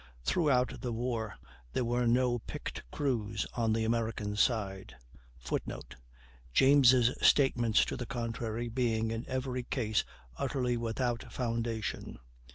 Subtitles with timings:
[0.23, 1.35] Throughout the war
[1.73, 4.95] there were no "picked crews" on the American side,
[5.37, 5.95] [Footnote:
[6.51, 10.03] James' statements to the contrary being in every case
[10.39, 12.17] utterly without foundation.